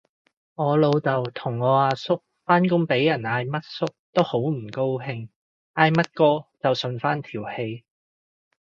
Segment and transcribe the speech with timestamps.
[0.55, 5.29] 我老豆同我阿叔返工俾人嗌乜叔都好唔高興，
[5.75, 7.85] 嗌乜哥就順返條氣